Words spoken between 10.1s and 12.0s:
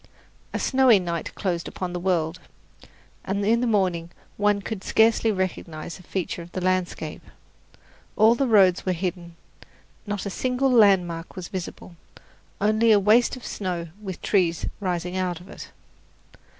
a single landmark was visible,